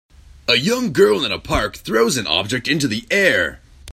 [0.47, 3.61] A young girl in a park throws an object into the air.